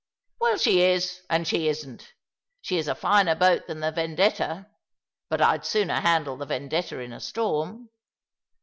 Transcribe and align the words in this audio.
"Well, 0.41 0.57
she 0.57 0.81
is, 0.81 1.21
and 1.29 1.47
she 1.47 1.67
isn't. 1.67 2.15
She 2.61 2.79
is 2.79 2.87
a 2.87 2.95
finer 2.95 3.35
boat 3.35 3.67
than 3.67 3.81
the 3.81 3.91
Vendetta; 3.91 4.65
but 5.29 5.43
I'd 5.43 5.63
sooner 5.63 5.99
handle 5.99 6.37
the 6.37 6.47
Vendetta 6.47 6.97
in 6.99 7.13
a 7.13 7.19
storm. 7.19 7.91